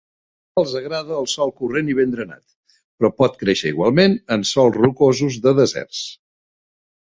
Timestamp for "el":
1.23-1.27